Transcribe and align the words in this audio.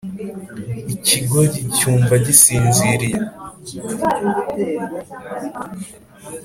ikigoryi 0.93 1.59
cyumva 1.75 2.13
gisinziriye 2.25 3.19